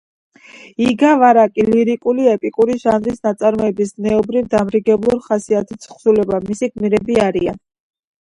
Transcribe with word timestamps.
იგავ-არაკი— 0.83 1.65
ლირიკულ-ეპიკური 1.73 2.77
ჟანრის 2.83 3.21
ნაწარმოები, 3.27 3.87
ზნეობრივ-დამრიგებლური 3.89 5.19
ხასიათის 5.27 5.83
თხზულება. 5.85 6.41
მისი 6.49 6.71
გმირები 6.73 7.19
არიან 7.27 7.61